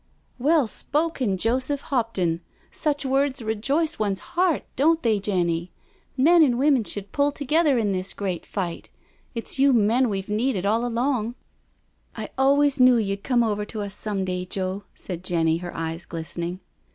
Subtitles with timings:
[0.17, 5.71] *''* Well spoken, Joseph Hopton— ^such words rejoice one's heart, don't they, Jenny?
[6.17, 8.89] Men and women should pull together in this great fight—
[9.35, 11.35] ^it's you men we've needed all along •*"
[12.17, 16.05] I always knew you'd come over to us some day, Joe, said Jenny, her eyes
[16.07, 16.61] glistening.